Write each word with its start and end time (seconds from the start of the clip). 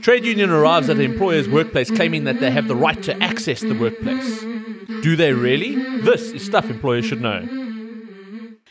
Trade 0.00 0.24
union 0.24 0.50
arrives 0.50 0.90
at 0.90 0.96
the 0.96 1.04
employer's 1.04 1.48
workplace 1.48 1.88
claiming 1.88 2.24
that 2.24 2.40
they 2.40 2.50
have 2.50 2.66
the 2.66 2.74
right 2.74 3.00
to 3.04 3.16
access 3.22 3.60
the 3.60 3.78
workplace. 3.78 4.40
Do 5.04 5.14
they 5.14 5.32
really? 5.32 5.76
This 6.00 6.32
is 6.32 6.44
stuff 6.44 6.68
employers 6.68 7.04
should 7.04 7.20
know. 7.20 7.46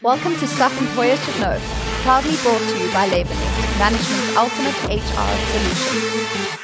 Welcome 0.02 0.36
to 0.36 0.46
Stuff 0.48 0.78
Employers 0.82 1.24
Should 1.24 1.40
Know, 1.40 1.58
proudly 2.02 2.36
brought 2.44 2.60
to 2.60 2.78
you 2.78 2.92
by 2.92 3.08
LabourNet, 3.08 3.80
management's 3.80 4.36
ultimate 4.36 4.76
HR 4.84 5.32
solution. 5.48 6.60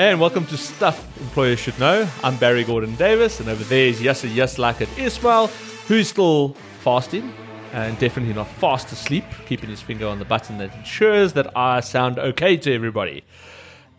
And 0.00 0.18
welcome 0.18 0.44
to 0.46 0.56
Stuff 0.56 1.16
Employers 1.20 1.60
Should 1.60 1.78
Know. 1.78 2.08
I'm 2.24 2.36
Barry 2.38 2.64
Gordon 2.64 2.96
Davis, 2.96 3.38
and 3.38 3.48
over 3.48 3.62
there 3.62 3.86
is 3.86 4.00
Yasser 4.00 4.80
It 4.80 4.98
Ismail, 4.98 5.46
who's 5.86 6.08
still 6.08 6.54
fasting 6.80 7.32
and 7.72 7.96
definitely 7.98 8.34
not 8.34 8.48
fast 8.48 8.90
asleep, 8.90 9.24
keeping 9.46 9.70
his 9.70 9.80
finger 9.80 10.08
on 10.08 10.18
the 10.18 10.24
button 10.24 10.58
that 10.58 10.74
ensures 10.74 11.34
that 11.34 11.56
I 11.56 11.78
sound 11.78 12.18
okay 12.18 12.56
to 12.56 12.74
everybody. 12.74 13.22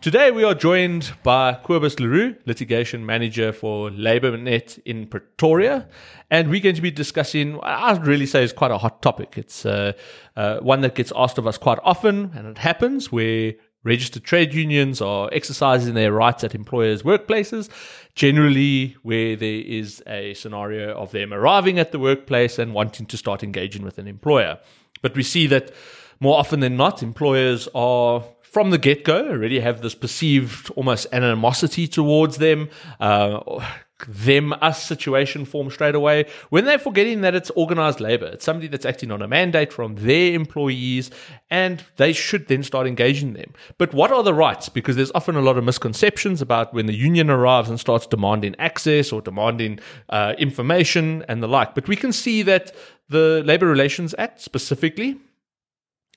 Today 0.00 0.30
we 0.30 0.44
are 0.44 0.54
joined 0.54 1.12
by 1.22 1.52
Cobus 1.62 2.00
Le 2.00 2.08
Roux, 2.08 2.34
litigation 2.46 3.04
manager 3.04 3.52
for 3.52 3.90
LabourNet 3.90 4.78
in 4.86 5.06
Pretoria, 5.06 5.86
and 6.30 6.48
we're 6.48 6.62
going 6.62 6.74
to 6.74 6.80
be 6.80 6.90
discussing. 6.90 7.60
I'd 7.62 8.06
really 8.06 8.24
say 8.24 8.42
is 8.42 8.54
quite 8.54 8.70
a 8.70 8.78
hot 8.78 9.02
topic. 9.02 9.34
It's 9.36 9.66
uh, 9.66 9.92
uh, 10.36 10.60
one 10.60 10.80
that 10.80 10.94
gets 10.94 11.12
asked 11.14 11.36
of 11.36 11.46
us 11.46 11.58
quite 11.58 11.78
often, 11.84 12.32
and 12.34 12.46
it 12.46 12.56
happens 12.56 13.12
where 13.12 13.52
registered 13.84 14.24
trade 14.24 14.54
unions 14.54 15.02
are 15.02 15.28
exercising 15.32 15.92
their 15.92 16.12
rights 16.12 16.44
at 16.44 16.54
employers' 16.54 17.02
workplaces, 17.02 17.68
generally 18.14 18.96
where 19.02 19.36
there 19.36 19.60
is 19.60 20.02
a 20.06 20.32
scenario 20.32 20.94
of 20.94 21.10
them 21.10 21.30
arriving 21.30 21.78
at 21.78 21.92
the 21.92 21.98
workplace 21.98 22.58
and 22.58 22.72
wanting 22.72 23.04
to 23.04 23.18
start 23.18 23.42
engaging 23.42 23.82
with 23.82 23.98
an 23.98 24.08
employer. 24.08 24.58
But 25.02 25.14
we 25.14 25.22
see 25.22 25.46
that 25.48 25.72
more 26.20 26.38
often 26.38 26.60
than 26.60 26.76
not, 26.76 27.02
employers 27.02 27.68
are 27.74 28.22
from 28.50 28.70
the 28.70 28.78
get 28.78 29.04
go 29.04 29.28
already 29.30 29.60
have 29.60 29.80
this 29.80 29.94
perceived 29.94 30.70
almost 30.70 31.06
animosity 31.12 31.86
towards 31.86 32.38
them. 32.38 32.68
Uh, 32.98 33.60
them 34.08 34.52
us 34.54 34.82
situation 34.82 35.44
form 35.44 35.70
straight 35.70 35.94
away 35.94 36.24
when 36.48 36.64
they're 36.64 36.78
forgetting 36.78 37.20
that 37.20 37.34
it's 37.34 37.50
organized 37.50 38.00
labor. 38.00 38.26
It's 38.26 38.44
somebody 38.44 38.68
that's 38.68 38.86
acting 38.86 39.10
on 39.10 39.22
a 39.22 39.28
mandate 39.28 39.72
from 39.72 39.96
their 39.96 40.32
employees 40.32 41.10
and 41.50 41.84
they 41.96 42.12
should 42.12 42.48
then 42.48 42.62
start 42.62 42.86
engaging 42.86 43.34
them. 43.34 43.52
But 43.78 43.92
what 43.92 44.10
are 44.10 44.22
the 44.22 44.34
rights? 44.34 44.68
Because 44.68 44.96
there's 44.96 45.12
often 45.14 45.36
a 45.36 45.42
lot 45.42 45.58
of 45.58 45.64
misconceptions 45.64 46.40
about 46.40 46.72
when 46.72 46.86
the 46.86 46.96
union 46.96 47.30
arrives 47.30 47.68
and 47.68 47.78
starts 47.78 48.06
demanding 48.06 48.56
access 48.58 49.12
or 49.12 49.20
demanding 49.20 49.80
uh, 50.08 50.34
information 50.38 51.24
and 51.28 51.42
the 51.42 51.48
like. 51.48 51.74
But 51.74 51.88
we 51.88 51.96
can 51.96 52.12
see 52.12 52.42
that 52.42 52.74
the 53.08 53.42
Labor 53.44 53.66
Relations 53.66 54.14
Act 54.18 54.40
specifically 54.40 55.18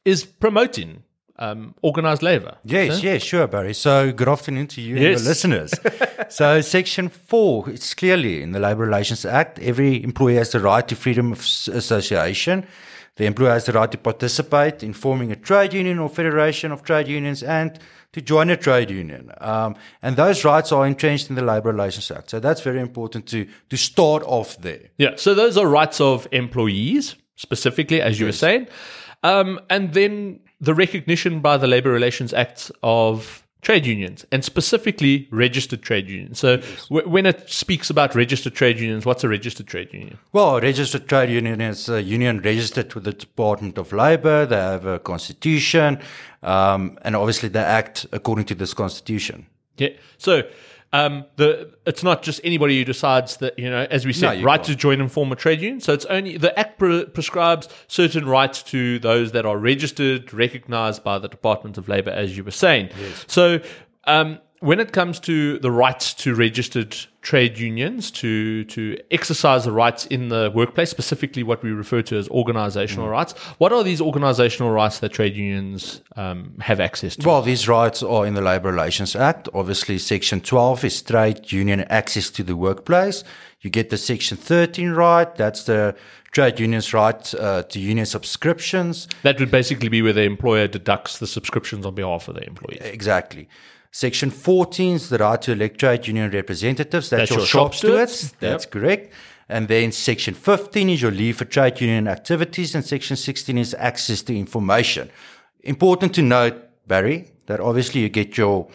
is 0.05 0.25
promoting 0.25 1.03
um, 1.37 1.73
organized 1.81 2.21
labor. 2.21 2.57
Yes, 2.63 3.03
yes, 3.03 3.23
sure, 3.23 3.47
Barry. 3.47 3.73
So, 3.73 4.11
good 4.11 4.29
afternoon 4.29 4.67
to 4.67 4.81
you 4.81 4.95
yes. 4.95 5.19
and 5.19 5.19
your 5.19 5.29
listeners. 5.29 5.73
so, 6.29 6.61
Section 6.61 7.09
4, 7.09 7.69
it's 7.69 7.93
clearly 7.93 8.41
in 8.41 8.51
the 8.51 8.59
Labor 8.59 8.83
Relations 8.83 9.25
Act, 9.25 9.59
every 9.59 10.03
employee 10.03 10.35
has 10.35 10.51
the 10.51 10.59
right 10.59 10.87
to 10.87 10.95
freedom 10.95 11.31
of 11.31 11.39
association. 11.39 12.65
The 13.15 13.25
employer 13.25 13.51
has 13.51 13.65
the 13.65 13.73
right 13.73 13.91
to 13.91 13.97
participate 13.97 14.81
in 14.81 14.93
forming 14.93 15.31
a 15.31 15.35
trade 15.35 15.73
union 15.73 15.99
or 15.99 16.09
federation 16.09 16.71
of 16.71 16.83
trade 16.83 17.07
unions 17.07 17.43
and 17.43 17.77
to 18.13 18.21
join 18.21 18.49
a 18.49 18.57
trade 18.57 18.89
union. 18.89 19.31
Um, 19.39 19.75
and 20.01 20.15
those 20.15 20.43
rights 20.43 20.71
are 20.71 20.85
entrenched 20.85 21.29
in 21.29 21.35
the 21.35 21.43
Labor 21.43 21.71
Relations 21.71 22.09
Act. 22.09 22.31
So 22.31 22.39
that's 22.39 22.61
very 22.61 22.79
important 22.79 23.27
to, 23.27 23.47
to 23.69 23.77
start 23.77 24.23
off 24.23 24.57
there. 24.61 24.89
Yeah. 24.97 25.15
So 25.17 25.35
those 25.35 25.57
are 25.57 25.67
rights 25.67 26.01
of 26.01 26.27
employees, 26.31 27.15
specifically, 27.35 28.01
as 28.01 28.19
you 28.19 28.25
yes. 28.25 28.33
were 28.33 28.37
saying. 28.37 28.67
Um, 29.23 29.59
and 29.69 29.93
then 29.93 30.39
the 30.63 30.73
recognition 30.73 31.41
by 31.41 31.57
the 31.57 31.67
Labor 31.67 31.91
Relations 31.91 32.33
Act 32.33 32.71
of 32.81 33.43
trade 33.61 33.85
unions 33.85 34.25
and 34.31 34.43
specifically 34.43 35.27
registered 35.31 35.81
trade 35.81 36.09
unions. 36.09 36.39
So 36.39 36.55
yes. 36.55 36.87
w- 36.87 37.07
when 37.07 37.25
it 37.25 37.49
speaks 37.49 37.89
about 37.89 38.15
registered 38.15 38.53
trade 38.53 38.79
unions, 38.79 39.05
what's 39.05 39.23
a 39.23 39.29
registered 39.29 39.67
trade 39.67 39.93
union? 39.93 40.17
Well, 40.31 40.57
a 40.57 40.61
registered 40.61 41.07
trade 41.07 41.29
union 41.29 41.61
is 41.61 41.89
a 41.89 42.01
union 42.01 42.41
registered 42.41 42.93
with 42.93 43.03
the 43.03 43.13
Department 43.13 43.77
of 43.77 43.91
Labor. 43.93 44.45
They 44.45 44.57
have 44.57 44.85
a 44.85 44.99
constitution, 44.99 45.99
um, 46.41 46.97
and 47.03 47.15
obviously 47.15 47.49
they 47.49 47.59
act 47.59 48.05
according 48.11 48.45
to 48.45 48.55
this 48.55 48.73
constitution. 48.73 49.47
Yeah. 49.77 49.89
So 50.17 50.43
um, 50.93 51.25
the 51.37 51.73
it's 51.87 52.03
not 52.03 52.21
just 52.21 52.39
anybody 52.43 52.77
who 52.77 52.85
decides 52.85 53.37
that 53.37 53.57
you 53.57 53.69
know, 53.69 53.87
as 53.89 54.05
we 54.05 54.13
said, 54.13 54.39
no, 54.39 54.45
right 54.45 54.57
can't. 54.57 54.67
to 54.67 54.75
join 54.75 55.01
and 55.01 55.11
form 55.11 55.31
a 55.31 55.35
trade 55.35 55.59
union. 55.59 55.81
So 55.81 55.91
it's 55.91 56.05
only 56.05 56.37
the 56.37 56.57
Act 56.57 56.77
pre- 56.77 57.05
prescribes 57.05 57.67
certain 57.87 58.27
rights 58.27 58.61
to 58.63 58.99
those 58.99 59.31
that 59.31 59.45
are 59.45 59.57
registered, 59.57 60.31
recognised 60.31 61.03
by 61.03 61.17
the 61.17 61.27
Department 61.27 61.79
of 61.79 61.89
Labour, 61.89 62.11
as 62.11 62.37
you 62.37 62.43
were 62.43 62.51
saying. 62.51 62.89
Yes. 62.97 63.25
So 63.27 63.59
um, 64.05 64.39
when 64.63 64.79
it 64.79 64.93
comes 64.93 65.19
to 65.19 65.59
the 65.59 65.69
rights 65.69 66.13
to 66.13 66.33
registered 66.33 66.95
trade 67.21 67.59
unions 67.59 68.09
to 68.09 68.63
to 68.63 68.97
exercise 69.11 69.65
the 69.65 69.73
rights 69.73 70.05
in 70.05 70.29
the 70.29 70.49
workplace, 70.55 70.89
specifically 70.89 71.43
what 71.43 71.61
we 71.61 71.71
refer 71.71 72.01
to 72.01 72.17
as 72.17 72.29
organizational 72.29 73.07
mm. 73.07 73.11
rights, 73.11 73.33
what 73.57 73.73
are 73.73 73.83
these 73.83 73.99
organizational 73.99 74.71
rights 74.71 74.99
that 74.99 75.09
trade 75.09 75.35
unions 75.35 76.01
um, 76.15 76.53
have 76.61 76.79
access 76.79 77.17
to? 77.17 77.27
Well, 77.27 77.41
these 77.41 77.67
rights 77.67 78.01
are 78.01 78.25
in 78.25 78.35
the 78.35 78.41
Labour 78.41 78.71
Relations 78.71 79.17
Act. 79.17 79.49
Obviously, 79.53 79.97
Section 79.97 80.39
12 80.39 80.85
is 80.85 81.01
trade 81.01 81.51
union 81.51 81.81
access 81.89 82.29
to 82.29 82.41
the 82.41 82.55
workplace. 82.55 83.25
You 83.59 83.69
get 83.69 83.89
the 83.89 83.97
Section 83.97 84.37
13 84.37 84.91
right. 84.91 85.35
That's 85.35 85.65
the 85.65 85.93
trade 86.31 86.57
unions' 86.61 86.93
right 86.93 87.35
uh, 87.35 87.63
to 87.63 87.79
union 87.81 88.05
subscriptions. 88.05 89.09
That 89.23 89.39
would 89.41 89.51
basically 89.51 89.89
be 89.89 90.01
where 90.01 90.13
the 90.13 90.23
employer 90.23 90.67
deducts 90.67 91.19
the 91.19 91.27
subscriptions 91.27 91.85
on 91.85 91.95
behalf 91.95 92.29
of 92.29 92.35
the 92.35 92.45
employees. 92.45 92.81
Exactly. 92.81 93.49
Section 93.95 94.31
14 94.31 94.95
is 94.95 95.09
the 95.09 95.19
right 95.19 95.39
to 95.43 95.51
elect 95.51 95.79
trade 95.79 96.07
union 96.07 96.31
representatives. 96.31 97.11
That's, 97.11 97.21
That's 97.21 97.29
your, 97.29 97.39
your 97.41 97.45
shop 97.45 97.75
stewards. 97.75 98.33
That's 98.39 98.65
correct. 98.65 99.13
And 99.47 99.67
then 99.67 99.91
section 99.91 100.33
15 100.33 100.89
is 100.89 101.03
your 101.03 101.11
leave 101.11 101.37
for 101.37 101.45
trade 101.45 101.79
union 101.79 102.07
activities. 102.07 102.73
And 102.73 102.83
section 102.83 103.15
16 103.15 103.55
is 103.55 103.75
access 103.77 104.23
to 104.23 104.35
information. 104.35 105.11
Important 105.61 106.15
to 106.15 106.23
note, 106.23 106.55
Barry, 106.87 107.29
that 107.45 107.59
obviously 107.59 108.01
you 108.01 108.09
get 108.09 108.35
your 108.35 108.67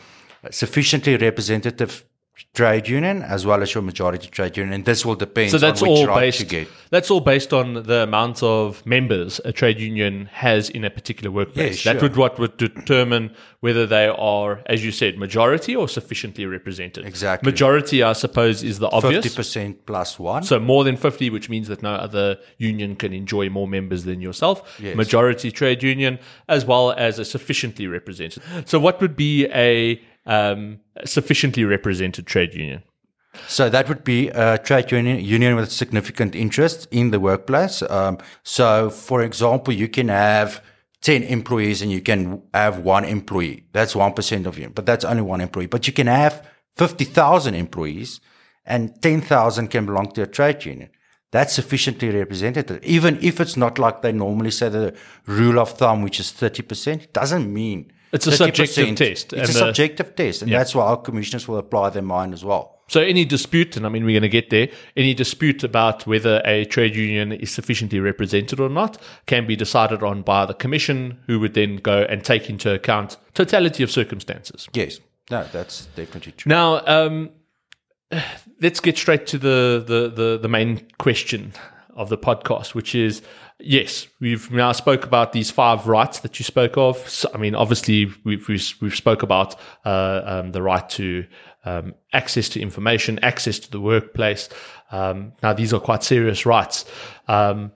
sufficiently 0.52 1.16
representative 1.16 2.04
trade 2.54 2.88
union 2.88 3.22
as 3.22 3.46
well 3.46 3.62
as 3.62 3.74
your 3.74 3.82
majority 3.82 4.28
trade 4.28 4.56
union, 4.56 4.72
and 4.72 4.84
this 4.84 5.04
will 5.04 5.14
depend. 5.14 5.50
So 5.50 5.58
that's 5.58 5.82
all 5.82 6.06
based. 6.06 6.52
That's 6.90 7.10
all 7.10 7.20
based 7.20 7.52
on 7.52 7.82
the 7.82 8.02
amount 8.02 8.42
of 8.42 8.84
members 8.86 9.40
a 9.44 9.52
trade 9.52 9.78
union 9.78 10.26
has 10.32 10.70
in 10.70 10.84
a 10.84 10.90
particular 10.90 11.30
workplace. 11.30 11.84
Yeah, 11.84 11.92
sure. 11.92 11.94
That 11.94 12.02
would 12.02 12.16
what 12.16 12.38
would 12.38 12.56
determine 12.56 13.34
whether 13.60 13.86
they 13.86 14.06
are, 14.06 14.62
as 14.66 14.84
you 14.84 14.92
said, 14.92 15.18
majority 15.18 15.74
or 15.74 15.88
sufficiently 15.88 16.46
represented. 16.46 17.04
Exactly. 17.04 17.50
Majority, 17.50 18.02
I 18.02 18.12
suppose, 18.12 18.62
is 18.62 18.78
the 18.78 18.88
obvious. 18.88 19.24
Fifty 19.24 19.36
percent 19.36 19.86
plus 19.86 20.18
one. 20.18 20.42
So 20.44 20.58
more 20.58 20.84
than 20.84 20.96
fifty, 20.96 21.30
which 21.30 21.48
means 21.48 21.68
that 21.68 21.82
no 21.82 21.94
other 21.94 22.38
union 22.56 22.96
can 22.96 23.12
enjoy 23.12 23.48
more 23.48 23.68
members 23.68 24.04
than 24.04 24.20
yourself. 24.20 24.78
Yes. 24.80 24.96
Majority 24.96 25.50
trade 25.50 25.82
union, 25.82 26.18
as 26.48 26.64
well 26.64 26.92
as 26.92 27.18
a 27.18 27.24
sufficiently 27.24 27.86
represented. 27.86 28.42
So 28.66 28.78
what 28.78 29.00
would 29.00 29.16
be 29.16 29.46
a 29.46 30.00
um, 30.28 30.78
sufficiently 31.04 31.64
represented 31.64 32.26
trade 32.26 32.54
union. 32.54 32.82
So 33.46 33.68
that 33.68 33.88
would 33.88 34.04
be 34.04 34.28
a 34.28 34.58
trade 34.58 34.90
union, 34.92 35.24
union 35.24 35.56
with 35.56 35.72
significant 35.72 36.34
interest 36.34 36.86
in 36.90 37.10
the 37.10 37.20
workplace. 37.20 37.82
Um, 37.82 38.18
so, 38.42 38.90
for 38.90 39.22
example, 39.22 39.72
you 39.74 39.88
can 39.88 40.08
have 40.08 40.62
10 41.02 41.22
employees 41.24 41.82
and 41.82 41.90
you 41.90 42.00
can 42.00 42.42
have 42.52 42.80
one 42.80 43.04
employee. 43.04 43.64
That's 43.72 43.94
1% 43.94 44.46
of 44.46 44.58
you, 44.58 44.70
but 44.70 44.86
that's 44.86 45.04
only 45.04 45.22
one 45.22 45.40
employee. 45.40 45.66
But 45.66 45.86
you 45.86 45.92
can 45.92 46.08
have 46.08 46.46
50,000 46.76 47.54
employees 47.54 48.20
and 48.66 49.00
10,000 49.00 49.68
can 49.68 49.86
belong 49.86 50.10
to 50.12 50.22
a 50.22 50.26
trade 50.26 50.64
union. 50.64 50.90
That's 51.30 51.52
sufficiently 51.52 52.10
representative. 52.10 52.82
Even 52.82 53.18
if 53.22 53.40
it's 53.40 53.56
not 53.56 53.78
like 53.78 54.02
they 54.02 54.12
normally 54.12 54.50
say 54.50 54.68
the 54.68 54.94
rule 55.26 55.58
of 55.58 55.72
thumb, 55.72 56.02
which 56.02 56.20
is 56.20 56.32
30%, 56.32 57.12
doesn't 57.12 57.52
mean 57.52 57.92
it's 58.12 58.26
a 58.26 58.32
subjective 58.32 58.94
test. 58.96 59.32
It's 59.32 59.50
a 59.50 59.52
the, 59.52 59.58
subjective 59.58 60.14
test, 60.16 60.42
and 60.42 60.50
yeah. 60.50 60.58
that's 60.58 60.74
why 60.74 60.84
our 60.84 60.96
commissioners 60.96 61.46
will 61.48 61.58
apply 61.58 61.90
their 61.90 62.02
mind 62.02 62.34
as 62.34 62.44
well. 62.44 62.78
So, 62.88 63.02
any 63.02 63.26
dispute, 63.26 63.76
and 63.76 63.84
I 63.84 63.90
mean, 63.90 64.04
we're 64.04 64.18
going 64.18 64.22
to 64.22 64.30
get 64.30 64.48
there, 64.48 64.68
any 64.96 65.12
dispute 65.12 65.62
about 65.62 66.06
whether 66.06 66.40
a 66.46 66.64
trade 66.64 66.96
union 66.96 67.32
is 67.32 67.50
sufficiently 67.50 68.00
represented 68.00 68.60
or 68.60 68.70
not 68.70 69.00
can 69.26 69.46
be 69.46 69.56
decided 69.56 70.02
on 70.02 70.22
by 70.22 70.46
the 70.46 70.54
commission, 70.54 71.18
who 71.26 71.38
would 71.40 71.52
then 71.52 71.76
go 71.76 72.06
and 72.08 72.24
take 72.24 72.48
into 72.48 72.72
account 72.72 73.18
totality 73.34 73.82
of 73.82 73.90
circumstances. 73.90 74.68
Yes, 74.72 75.00
no, 75.30 75.44
that's 75.52 75.86
definitely 75.96 76.32
true. 76.32 76.48
Now, 76.48 76.82
um, 76.86 77.30
let's 78.62 78.80
get 78.80 78.96
straight 78.96 79.26
to 79.28 79.38
the, 79.38 79.84
the, 79.86 80.08
the, 80.08 80.38
the 80.38 80.48
main 80.48 80.86
question 80.98 81.52
of 81.94 82.08
the 82.08 82.16
podcast, 82.16 82.74
which 82.74 82.94
is 82.94 83.20
yes, 83.60 84.06
we've 84.20 84.50
now 84.50 84.72
spoke 84.72 85.04
about 85.04 85.32
these 85.32 85.50
five 85.50 85.86
rights 85.86 86.20
that 86.20 86.38
you 86.38 86.44
spoke 86.44 86.76
of. 86.76 86.96
So, 87.08 87.30
I 87.34 87.38
mean, 87.38 87.54
obviously, 87.54 88.06
we've 88.24 88.48
we've, 88.48 88.74
we've 88.80 88.94
spoke 88.96 89.22
about 89.22 89.56
uh, 89.84 90.22
um, 90.24 90.52
the 90.52 90.62
right 90.62 90.88
to 90.90 91.26
um, 91.64 91.94
access 92.12 92.48
to 92.50 92.60
information, 92.60 93.18
access 93.20 93.58
to 93.60 93.70
the 93.70 93.80
workplace. 93.80 94.48
Um, 94.90 95.32
now, 95.42 95.52
these 95.52 95.72
are 95.72 95.80
quite 95.80 96.02
serious 96.02 96.46
rights. 96.46 96.84
Um, 97.26 97.72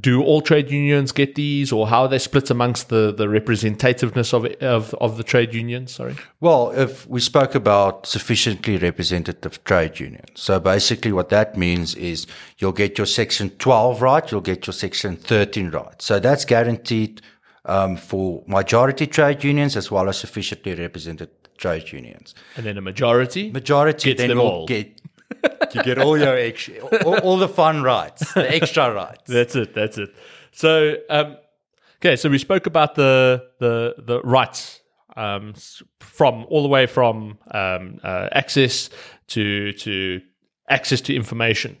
do 0.00 0.22
all 0.22 0.40
trade 0.40 0.70
unions 0.70 1.12
get 1.12 1.34
these, 1.34 1.70
or 1.70 1.86
how 1.86 2.02
are 2.02 2.08
they 2.08 2.18
split 2.18 2.50
amongst 2.50 2.88
the, 2.88 3.12
the 3.16 3.26
representativeness 3.26 4.32
of, 4.32 4.46
of 4.60 4.94
of 4.94 5.16
the 5.16 5.22
trade 5.22 5.54
unions? 5.54 5.94
Sorry. 5.94 6.16
Well, 6.40 6.72
if 6.72 7.06
we 7.08 7.20
spoke 7.20 7.54
about 7.54 8.06
sufficiently 8.06 8.76
representative 8.76 9.62
trade 9.64 10.00
unions, 10.00 10.30
so 10.34 10.58
basically 10.58 11.12
what 11.12 11.28
that 11.28 11.56
means 11.56 11.94
is 11.94 12.26
you'll 12.58 12.72
get 12.72 12.98
your 12.98 13.06
section 13.06 13.50
12 13.50 14.02
right, 14.02 14.30
you'll 14.30 14.40
get 14.40 14.66
your 14.66 14.74
section 14.74 15.16
13 15.16 15.70
right. 15.70 16.02
So 16.02 16.18
that's 16.18 16.44
guaranteed 16.44 17.22
um, 17.64 17.96
for 17.96 18.42
majority 18.46 19.06
trade 19.06 19.44
unions 19.44 19.76
as 19.76 19.90
well 19.90 20.08
as 20.08 20.18
sufficiently 20.18 20.74
represented 20.74 21.30
trade 21.56 21.92
unions. 21.92 22.34
And 22.56 22.66
then 22.66 22.76
a 22.78 22.80
majority. 22.80 23.50
Majority 23.50 24.10
Gets 24.10 24.18
then 24.18 24.28
them 24.30 24.38
will 24.38 24.46
all. 24.46 24.66
get 24.66 25.00
you 25.74 25.82
get 25.82 25.98
all 25.98 26.18
your 26.18 26.36
extra, 26.36 26.80
all, 27.04 27.18
all 27.20 27.36
the 27.38 27.48
fun 27.48 27.82
rights, 27.82 28.32
the 28.34 28.50
extra 28.54 28.92
rights. 28.92 29.24
That's 29.26 29.56
it. 29.56 29.74
That's 29.74 29.98
it. 29.98 30.14
So, 30.52 30.96
um, 31.10 31.36
okay. 32.00 32.16
So 32.16 32.28
we 32.28 32.38
spoke 32.38 32.66
about 32.66 32.94
the 32.94 33.44
the 33.60 33.94
the 33.98 34.20
rights 34.22 34.80
um, 35.16 35.54
from 36.00 36.44
all 36.48 36.62
the 36.62 36.68
way 36.68 36.86
from 36.86 37.38
um, 37.50 37.98
uh, 38.02 38.28
access 38.32 38.90
to 39.28 39.72
to 39.72 40.20
access 40.68 41.00
to 41.02 41.14
information. 41.14 41.76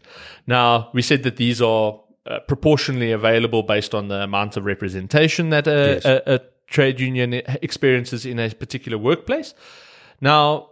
Now 0.46 0.90
we 0.92 1.02
said 1.02 1.22
that 1.22 1.36
these 1.36 1.62
are 1.62 2.00
uh, 2.26 2.40
proportionally 2.48 3.12
available 3.12 3.62
based 3.62 3.94
on 3.94 4.08
the 4.08 4.22
amount 4.22 4.56
of 4.56 4.64
representation 4.64 5.50
that 5.50 5.66
a, 5.66 5.70
Yes. 5.70 6.04
a, 6.04 6.22
a 6.26 6.40
trade 6.66 6.98
union 7.00 7.34
experiences 7.62 8.24
in 8.26 8.38
a 8.38 8.48
particular 8.50 8.96
workplace. 8.98 9.54
Now, 10.20 10.70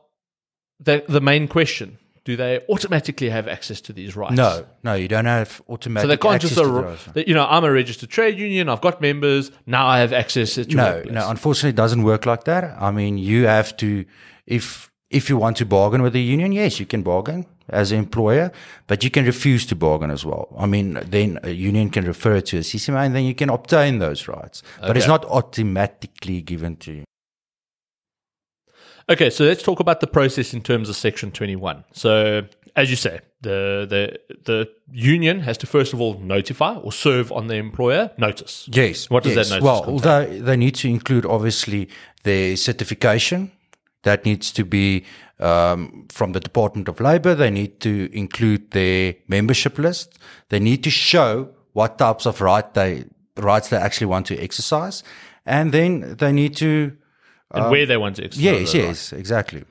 the 0.80 1.04
the 1.08 1.20
main 1.20 1.46
question: 1.48 1.98
Do 2.24 2.36
they 2.36 2.60
automatically 2.68 3.30
have 3.30 3.48
access 3.48 3.80
to 3.82 3.92
these 3.92 4.14
rights? 4.14 4.34
No, 4.36 4.64
no, 4.84 4.94
you 4.94 5.08
don't 5.08 5.24
have 5.24 5.60
automatic. 5.68 6.04
So 6.04 6.08
they 6.08 6.16
can't 6.16 6.40
just, 6.40 6.54
to 6.54 6.60
the 6.62 6.68
ar- 6.68 6.82
rights. 6.82 7.04
that, 7.14 7.26
you 7.26 7.34
know, 7.34 7.46
I'm 7.48 7.64
a 7.64 7.72
registered 7.72 8.10
trade 8.10 8.38
union, 8.38 8.68
I've 8.68 8.80
got 8.80 9.00
members, 9.00 9.50
now 9.66 9.86
I 9.86 9.98
have 9.98 10.12
access 10.12 10.54
to 10.54 10.64
No, 10.66 10.84
workplace. 10.84 11.14
no. 11.14 11.28
Unfortunately, 11.30 11.70
it 11.70 11.76
doesn't 11.76 12.04
work 12.04 12.24
like 12.24 12.44
that. 12.44 12.64
I 12.80 12.90
mean, 12.92 13.18
you 13.18 13.46
have 13.46 13.76
to 13.78 14.04
if 14.46 14.90
if 15.10 15.28
you 15.28 15.36
want 15.36 15.56
to 15.58 15.66
bargain 15.66 16.00
with 16.02 16.12
the 16.14 16.22
union, 16.22 16.52
yes, 16.52 16.80
you 16.80 16.86
can 16.86 17.02
bargain 17.02 17.44
as 17.68 17.92
an 17.92 17.98
employer, 17.98 18.50
but 18.86 19.04
you 19.04 19.10
can 19.10 19.24
refuse 19.26 19.66
to 19.66 19.76
bargain 19.76 20.10
as 20.10 20.24
well. 20.24 20.48
I 20.58 20.66
mean, 20.66 20.98
then 21.06 21.38
a 21.42 21.50
union 21.50 21.90
can 21.90 22.04
refer 22.06 22.40
to 22.40 22.56
a 22.58 22.60
CCMA, 22.60 23.06
and 23.06 23.14
then 23.14 23.24
you 23.24 23.34
can 23.34 23.50
obtain 23.50 23.98
those 23.98 24.26
rights, 24.28 24.62
but 24.80 24.96
it's 24.96 25.06
not 25.06 25.24
automatically 25.26 26.40
given 26.40 26.76
to 26.76 26.92
you. 26.92 27.04
Okay, 29.08 29.30
so 29.30 29.44
let's 29.44 29.62
talk 29.62 29.80
about 29.80 30.00
the 30.00 30.06
process 30.06 30.54
in 30.54 30.62
terms 30.62 30.88
of 30.88 30.96
Section 30.96 31.32
21. 31.32 31.84
So, 31.92 32.46
as 32.76 32.90
you 32.90 32.96
say, 32.96 33.20
the, 33.40 33.86
the, 33.88 34.36
the 34.44 34.70
union 34.90 35.40
has 35.40 35.58
to 35.58 35.66
first 35.66 35.92
of 35.92 36.00
all 36.00 36.18
notify 36.18 36.76
or 36.76 36.92
serve 36.92 37.32
on 37.32 37.48
the 37.48 37.56
employer 37.56 38.10
notice. 38.16 38.68
Yes. 38.72 39.10
What 39.10 39.24
does 39.24 39.34
yes. 39.34 39.48
that 39.48 39.54
notice 39.56 39.64
Well, 39.64 39.84
contain? 39.84 39.94
although 39.94 40.40
they 40.40 40.56
need 40.56 40.74
to 40.76 40.88
include 40.88 41.26
obviously 41.26 41.88
their 42.22 42.56
certification 42.56 43.50
that 44.02 44.24
needs 44.24 44.52
to 44.52 44.64
be 44.64 45.04
um, 45.38 46.06
from 46.08 46.32
the 46.32 46.40
Department 46.40 46.88
of 46.88 47.00
Labor. 47.00 47.34
They 47.34 47.50
need 47.50 47.80
to 47.80 48.08
include 48.12 48.70
their 48.70 49.14
membership 49.28 49.78
list. 49.78 50.18
They 50.48 50.60
need 50.60 50.82
to 50.84 50.90
show 50.90 51.50
what 51.72 51.98
types 51.98 52.26
of 52.26 52.40
right 52.40 52.72
they 52.74 53.04
rights 53.36 53.68
they 53.68 53.76
actually 53.76 54.06
want 54.06 54.26
to 54.26 54.38
exercise, 54.38 55.02
and 55.44 55.72
then 55.72 56.16
they 56.16 56.32
need 56.32 56.56
to. 56.56 56.96
And 57.52 57.70
where 57.70 57.86
they 57.86 57.96
want 57.96 58.16
to 58.16 58.24
exercise 58.24 58.46
um, 58.46 58.60
Yes, 58.60 58.74
yes, 58.74 59.12
exactly. 59.12 59.64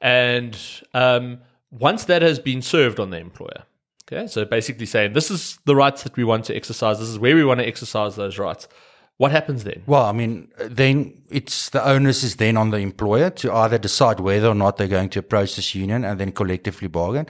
And 0.00 0.58
um, 0.92 1.38
once 1.70 2.04
that 2.04 2.22
has 2.22 2.38
been 2.38 2.62
served 2.62 3.00
on 3.00 3.10
the 3.10 3.18
employer, 3.18 3.64
okay, 4.06 4.26
so 4.26 4.44
basically 4.44 4.86
saying 4.86 5.12
this 5.12 5.30
is 5.30 5.58
the 5.64 5.74
rights 5.74 6.02
that 6.02 6.16
we 6.16 6.24
want 6.24 6.44
to 6.46 6.56
exercise, 6.56 6.98
this 6.98 7.08
is 7.08 7.18
where 7.18 7.34
we 7.34 7.44
want 7.44 7.60
to 7.60 7.66
exercise 7.66 8.16
those 8.16 8.38
rights. 8.38 8.68
What 9.16 9.30
happens 9.30 9.62
then? 9.62 9.82
Well, 9.86 10.04
I 10.04 10.12
mean, 10.12 10.50
then 10.58 11.22
it's 11.30 11.70
the 11.70 11.86
onus 11.86 12.24
is 12.24 12.36
then 12.36 12.56
on 12.56 12.70
the 12.70 12.78
employer 12.78 13.30
to 13.30 13.52
either 13.52 13.78
decide 13.78 14.18
whether 14.18 14.48
or 14.48 14.54
not 14.54 14.76
they're 14.76 14.88
going 14.88 15.10
to 15.10 15.20
approach 15.20 15.54
this 15.54 15.74
union 15.74 16.04
and 16.04 16.18
then 16.18 16.32
collectively 16.32 16.88
bargain. 16.88 17.26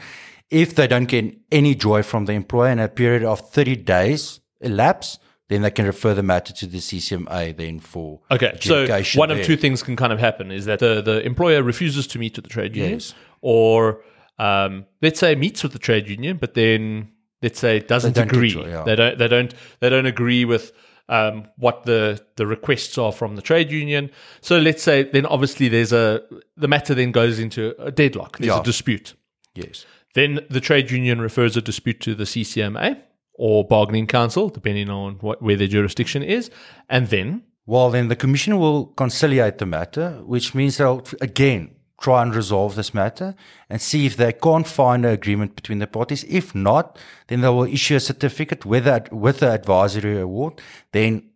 If 0.50 0.74
they 0.74 0.86
don't 0.86 1.06
get 1.06 1.36
any 1.52 1.74
joy 1.74 2.02
from 2.02 2.24
the 2.24 2.32
employer 2.32 2.70
in 2.70 2.78
a 2.78 2.88
period 2.88 3.22
of 3.22 3.50
30 3.50 3.76
days 3.76 4.40
elapse, 4.60 5.18
then 5.54 5.62
they 5.62 5.70
can 5.70 5.86
refer 5.86 6.12
the 6.14 6.22
matter 6.22 6.52
to 6.52 6.66
the 6.66 6.78
CCMA 6.78 7.56
then 7.56 7.80
for 7.80 8.20
Okay, 8.30 8.56
so 8.60 8.86
one 9.14 9.30
of 9.30 9.38
there. 9.38 9.46
two 9.46 9.56
things 9.56 9.82
can 9.82 9.96
kind 9.96 10.12
of 10.12 10.18
happen 10.18 10.50
is 10.50 10.64
that 10.66 10.80
the, 10.80 11.00
the 11.00 11.24
employer 11.24 11.62
refuses 11.62 12.06
to 12.08 12.18
meet 12.18 12.36
with 12.36 12.44
the 12.44 12.50
trade 12.50 12.76
union, 12.76 12.94
Yes. 12.94 13.14
or 13.40 14.02
um, 14.38 14.84
let's 15.00 15.20
say 15.20 15.34
meets 15.34 15.62
with 15.62 15.72
the 15.72 15.78
trade 15.78 16.08
union, 16.08 16.36
but 16.38 16.54
then 16.54 17.08
let's 17.42 17.58
say 17.60 17.78
doesn't 17.80 18.18
agree. 18.18 18.50
control, 18.52 18.68
yeah. 18.68 18.82
They 18.84 18.96
don't. 18.96 19.18
They 19.18 19.28
don't. 19.28 19.54
They 19.80 19.88
don't 19.88 20.06
agree 20.06 20.44
with 20.44 20.72
um, 21.08 21.46
what 21.56 21.84
the 21.84 22.20
the 22.36 22.46
requests 22.46 22.98
are 22.98 23.12
from 23.12 23.36
the 23.36 23.42
trade 23.42 23.70
union. 23.70 24.10
So 24.40 24.58
let's 24.58 24.82
say 24.82 25.04
then 25.04 25.24
obviously 25.26 25.68
there's 25.68 25.92
a 25.92 26.22
the 26.56 26.66
matter 26.68 26.94
then 26.94 27.12
goes 27.12 27.38
into 27.38 27.74
a 27.78 27.92
deadlock. 27.92 28.38
There's 28.38 28.48
Yeah. 28.54 28.60
a 28.60 28.64
dispute. 28.64 29.14
Yes. 29.54 29.86
Then 30.14 30.40
the 30.50 30.60
trade 30.60 30.90
union 30.90 31.20
refers 31.20 31.56
a 31.56 31.62
dispute 31.62 32.00
to 32.00 32.14
the 32.14 32.24
CCMA 32.24 32.98
or 33.34 33.66
bargaining 33.66 34.06
council, 34.06 34.48
depending 34.48 34.88
on 34.88 35.14
what, 35.14 35.42
where 35.42 35.56
their 35.56 35.68
jurisdiction 35.68 36.22
is, 36.22 36.50
and 36.88 37.08
then 37.08 37.42
Well, 37.66 37.90
then 37.90 38.08
the 38.08 38.16
commission 38.16 38.58
will 38.58 38.86
conciliate 38.86 39.58
the 39.58 39.66
matter, 39.66 40.22
which 40.24 40.54
means 40.54 40.76
they'll 40.76 41.02
again 41.20 41.74
try 41.98 42.22
and 42.22 42.34
resolve 42.34 42.74
this 42.74 42.92
matter 42.92 43.34
and 43.70 43.80
see 43.80 44.04
if 44.04 44.16
they 44.16 44.32
can't 44.32 44.66
find 44.66 45.06
an 45.06 45.12
agreement 45.12 45.56
between 45.56 45.78
the 45.78 45.86
parties. 45.86 46.24
If 46.24 46.54
not, 46.54 46.98
then 47.28 47.40
they 47.40 47.48
will 47.48 47.64
issue 47.64 47.96
a 47.96 48.00
certificate 48.00 48.66
with 48.66 48.84
that 48.84 49.10
with 49.12 49.38
the 49.38 49.50
advisory 49.50 50.20
award. 50.20 50.60
Then 50.92 51.30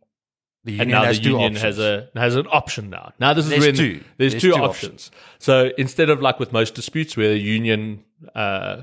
the 0.64 0.72
union 0.72 0.80
and 0.82 0.90
now 0.90 1.04
has 1.04 1.18
the 1.18 1.24
union 1.28 1.52
options. 1.56 1.62
has 1.62 1.78
a 1.78 2.08
has 2.14 2.36
an 2.36 2.46
option 2.50 2.90
now. 2.90 3.12
Now 3.20 3.32
this 3.34 3.44
is 3.46 3.50
There's 3.50 3.64
when 3.66 3.74
two. 3.74 4.00
there's, 4.16 4.32
There's 4.32 4.42
two, 4.42 4.52
two 4.52 4.58
options. 4.62 5.10
So 5.38 5.70
instead 5.78 6.10
of 6.10 6.20
like 6.20 6.38
with 6.40 6.52
most 6.52 6.74
disputes 6.74 7.16
where 7.16 7.28
the 7.30 7.38
union 7.38 8.04
uh, 8.34 8.82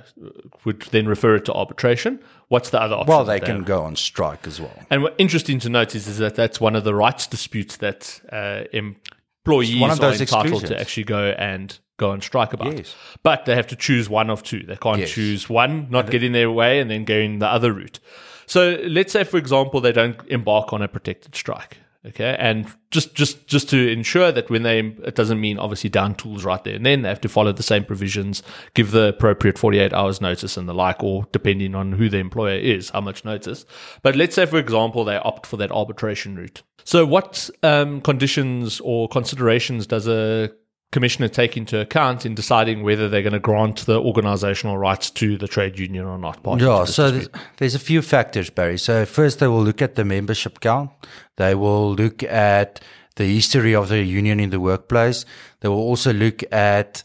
would 0.63 0.81
then 0.91 1.07
refer 1.07 1.35
it 1.35 1.45
to 1.45 1.53
arbitration, 1.53 2.19
what's 2.47 2.69
the 2.69 2.81
other 2.81 2.95
option? 2.95 3.09
well, 3.09 3.25
they 3.25 3.39
can 3.39 3.57
have? 3.57 3.65
go 3.65 3.83
on 3.83 3.95
strike 3.95 4.47
as 4.47 4.59
well. 4.61 4.73
And 4.89 5.03
what 5.03 5.15
interesting 5.17 5.59
to 5.59 5.69
note 5.69 5.93
is, 5.95 6.07
is 6.07 6.17
that 6.19 6.35
that's 6.35 6.59
one 6.61 6.75
of 6.75 6.83
the 6.85 6.95
rights 6.95 7.27
disputes 7.27 7.77
that 7.77 8.21
uh, 8.31 8.63
employees 8.71 9.79
one 9.79 9.91
of 9.91 9.99
are 10.01 10.13
entitled 10.13 10.65
to 10.67 10.79
actually 10.79 11.03
go 11.03 11.35
and 11.37 11.77
go 11.97 12.11
on 12.11 12.21
strike 12.21 12.53
about. 12.53 12.75
Yes. 12.77 12.95
But 13.23 13.45
they 13.45 13.55
have 13.55 13.67
to 13.67 13.75
choose 13.75 14.09
one 14.09 14.29
of 14.29 14.43
two. 14.43 14.63
They 14.63 14.75
can't 14.77 14.99
Yes. 14.99 15.11
choose 15.11 15.49
one, 15.49 15.87
not 15.89 16.09
get 16.09 16.23
in 16.23 16.31
their 16.31 16.51
way, 16.51 16.79
and 16.79 16.89
then 16.89 17.05
go 17.05 17.15
in 17.15 17.39
the 17.39 17.47
other 17.47 17.73
route. 17.73 17.99
So 18.47 18.79
let's 18.87 19.13
say, 19.13 19.23
for 19.23 19.37
example, 19.37 19.81
they 19.81 19.91
don't 19.91 20.19
embark 20.27 20.73
on 20.73 20.81
a 20.81 20.87
protected 20.87 21.35
strike. 21.35 21.77
Okay, 22.07 22.35
and 22.37 22.67
just 22.91 23.15
just 23.15 23.47
just 23.47 23.67
to 23.71 23.89
ensure 23.89 24.31
that 24.31 24.47
when 24.51 24.61
they 24.61 24.79
it 24.79 25.15
doesn't 25.15 25.41
mean 25.41 25.57
obviously 25.57 25.89
down 25.89 26.13
tools 26.13 26.45
right 26.45 26.63
there 26.63 26.75
and 26.75 26.85
then 26.85 27.01
they 27.01 27.09
have 27.09 27.21
to 27.21 27.29
follow 27.29 27.51
the 27.51 27.63
same 27.63 27.83
provisions, 27.83 28.43
give 28.75 28.91
the 28.91 29.07
appropriate 29.07 29.57
forty 29.57 29.79
eight 29.79 29.91
hours 29.91 30.21
notice 30.21 30.55
and 30.55 30.69
the 30.69 30.73
like, 30.73 31.03
or 31.03 31.25
depending 31.31 31.73
on 31.73 31.93
who 31.93 32.07
the 32.07 32.19
employer 32.19 32.59
is, 32.59 32.91
how 32.91 33.01
much 33.01 33.25
notice. 33.25 33.65
But 34.03 34.15
let's 34.15 34.35
say, 34.35 34.45
for 34.45 34.59
example, 34.59 35.03
they 35.03 35.15
opt 35.17 35.47
for 35.47 35.57
that 35.57 35.71
arbitration 35.71 36.35
route. 36.35 36.61
So, 36.83 37.07
what 37.07 37.49
um, 37.63 38.01
conditions 38.01 38.79
or 38.81 39.09
considerations 39.09 39.87
does 39.87 40.07
a 40.07 40.51
commissioner 40.91 41.27
take 41.27 41.57
into 41.57 41.79
account 41.79 42.25
in 42.25 42.35
deciding 42.35 42.83
whether 42.83 43.09
they're 43.09 43.21
going 43.21 43.33
to 43.33 43.39
grant 43.39 43.85
the 43.85 43.99
organizational 43.99 44.77
rights 44.77 45.09
to 45.11 45.37
the 45.37 45.47
trade 45.47 45.77
union 45.77 46.05
or 46.05 46.17
not? 46.17 46.39
Yeah, 46.59 46.85
so 46.85 47.11
there's, 47.11 47.29
there's 47.57 47.75
a 47.75 47.79
few 47.79 48.01
factors, 48.01 48.49
Barry. 48.49 48.77
So 48.77 49.05
first, 49.05 49.39
they 49.39 49.47
will 49.47 49.63
look 49.63 49.81
at 49.81 49.95
the 49.95 50.05
membership 50.05 50.59
count. 50.59 50.91
They 51.35 51.55
will 51.55 51.93
look 51.93 52.23
at 52.23 52.79
the 53.15 53.25
history 53.25 53.75
of 53.75 53.89
the 53.89 54.03
union 54.03 54.39
in 54.39 54.49
the 54.49 54.59
workplace. 54.59 55.25
They 55.59 55.67
will 55.67 55.77
also 55.77 56.13
look 56.13 56.43
at 56.51 57.03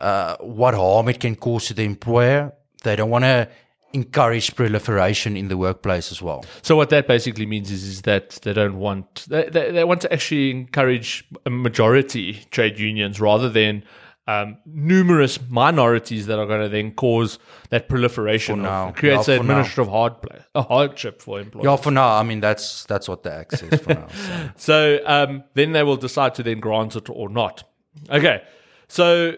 uh, 0.00 0.36
what 0.40 0.74
harm 0.74 1.08
it 1.08 1.20
can 1.20 1.36
cause 1.36 1.66
to 1.66 1.74
the 1.74 1.84
employer. 1.84 2.52
They 2.82 2.96
don't 2.96 3.10
want 3.10 3.24
to 3.24 3.48
encourage 3.92 4.54
proliferation 4.54 5.36
in 5.36 5.48
the 5.48 5.56
workplace 5.56 6.10
as 6.12 6.20
well. 6.20 6.44
So 6.62 6.76
what 6.76 6.90
that 6.90 7.06
basically 7.06 7.46
means 7.46 7.70
is, 7.70 7.84
is 7.84 8.02
that 8.02 8.30
they 8.42 8.52
don't 8.52 8.78
want 8.78 9.26
they, 9.28 9.48
they, 9.48 9.70
they 9.70 9.84
want 9.84 10.00
to 10.02 10.12
actually 10.12 10.50
encourage 10.50 11.24
a 11.44 11.50
majority 11.50 12.44
trade 12.50 12.78
unions 12.78 13.20
rather 13.20 13.48
than 13.48 13.84
um, 14.28 14.58
numerous 14.66 15.38
minorities 15.48 16.26
that 16.26 16.36
are 16.38 16.46
going 16.46 16.60
to 16.60 16.68
then 16.68 16.90
cause 16.90 17.38
that 17.70 17.88
proliferation. 17.88 18.56
For 18.56 18.60
of- 18.60 18.72
now. 18.72 18.88
it 18.88 18.96
creates 18.96 19.28
Yeah, 19.28 19.36
an 19.36 19.40
administrative 19.42 19.90
hard 19.92 20.20
play, 20.20 20.40
a 20.54 20.62
hardship 20.62 21.22
for 21.22 21.38
employees. 21.40 21.64
Yeah, 21.64 21.76
for 21.76 21.92
now, 21.92 22.16
I 22.16 22.24
mean 22.24 22.40
that's 22.40 22.84
that's 22.86 23.08
what 23.08 23.22
the 23.22 23.32
act 23.32 23.58
says 23.58 23.80
for 23.80 23.94
now. 23.94 24.08
So. 24.08 24.50
So 24.56 25.00
um, 25.06 25.44
then 25.54 25.72
they 25.72 25.84
will 25.84 25.96
decide 25.96 26.34
to 26.36 26.42
then 26.42 26.58
grant 26.60 26.96
it 26.96 27.08
or 27.08 27.28
not. 27.28 27.62
Okay. 28.10 28.42
So 28.88 29.36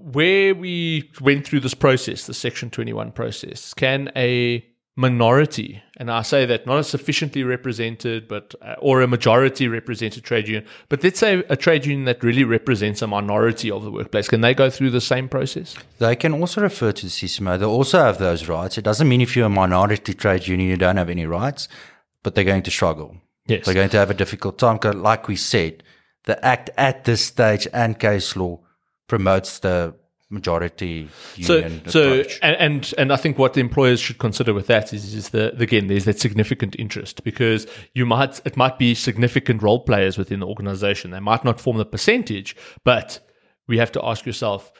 where 0.00 0.54
we 0.54 1.10
went 1.20 1.46
through 1.46 1.60
this 1.60 1.74
process, 1.74 2.26
the 2.26 2.34
Section 2.34 2.70
21 2.70 3.12
process, 3.12 3.74
can 3.74 4.10
a 4.16 4.64
minority, 4.96 5.82
and 5.96 6.10
I 6.10 6.22
say 6.22 6.44
that 6.46 6.66
not 6.66 6.78
a 6.78 6.84
sufficiently 6.84 7.42
represented, 7.42 8.28
but 8.28 8.54
uh, 8.60 8.74
or 8.80 9.00
a 9.00 9.06
majority 9.06 9.66
represented 9.66 10.24
trade 10.24 10.46
union, 10.48 10.66
but 10.88 11.02
let's 11.02 11.18
say 11.18 11.42
a 11.48 11.56
trade 11.56 11.86
union 11.86 12.04
that 12.04 12.22
really 12.22 12.44
represents 12.44 13.00
a 13.00 13.06
minority 13.06 13.70
of 13.70 13.82
the 13.82 13.90
workplace, 13.90 14.28
can 14.28 14.42
they 14.42 14.52
go 14.52 14.68
through 14.68 14.90
the 14.90 15.00
same 15.00 15.28
process? 15.28 15.74
They 15.98 16.16
can 16.16 16.34
also 16.34 16.60
refer 16.60 16.92
to 16.92 17.06
the 17.06 17.10
CCMA. 17.10 17.58
They 17.60 17.64
also 17.64 17.98
have 17.98 18.18
those 18.18 18.46
rights. 18.48 18.76
It 18.76 18.84
doesn't 18.84 19.08
mean 19.08 19.20
if 19.20 19.36
you're 19.36 19.46
a 19.46 19.50
minority 19.50 20.12
trade 20.12 20.46
union, 20.46 20.68
you 20.68 20.76
don't 20.76 20.96
have 20.96 21.08
any 21.08 21.24
rights. 21.26 21.68
but 22.22 22.34
they're 22.34 22.44
going 22.44 22.62
to 22.62 22.70
struggle. 22.70 23.16
Yes. 23.46 23.64
They're 23.64 23.74
going 23.74 23.90
to 23.90 23.96
have 23.96 24.10
a 24.10 24.14
difficult 24.14 24.58
time. 24.58 24.78
Like 24.82 25.28
we 25.28 25.36
said, 25.36 25.82
the 26.24 26.44
act 26.44 26.70
at 26.76 27.04
this 27.04 27.24
stage 27.24 27.66
and 27.72 27.98
case 27.98 28.36
law 28.36 28.60
promotes 29.10 29.58
the 29.58 29.92
majority 30.32 31.08
union 31.34 31.82
so 31.88 32.20
approach. 32.20 32.38
and, 32.40 32.56
and 32.56 32.94
and 32.96 33.12
I 33.12 33.16
think 33.16 33.36
what 33.36 33.54
the 33.54 33.60
employers 33.60 33.98
should 33.98 34.18
consider 34.18 34.54
with 34.54 34.68
that 34.68 34.92
is 34.92 35.12
is 35.12 35.30
that 35.30 35.60
again 35.60 35.88
there's 35.88 36.04
that 36.04 36.20
significant 36.20 36.76
interest 36.78 37.24
because 37.24 37.66
you 37.92 38.06
might 38.06 38.40
it 38.44 38.56
might 38.56 38.78
be 38.78 38.94
significant 38.94 39.60
role 39.60 39.80
players 39.80 40.16
within 40.16 40.38
the 40.38 40.46
organization. 40.46 41.10
They 41.10 41.18
might 41.18 41.44
not 41.44 41.60
form 41.60 41.78
the 41.78 41.84
percentage, 41.84 42.54
but 42.84 43.18
we 43.66 43.78
have 43.78 43.90
to 43.92 44.04
ask 44.04 44.24
yourself 44.24 44.70